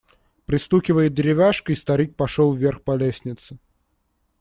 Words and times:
Пристукивая 0.47 1.09
деревяшкой, 1.09 1.75
старик 1.75 2.15
пошел 2.15 2.53
вверх 2.55 2.81
по 2.81 2.95
лестнице. 2.95 3.59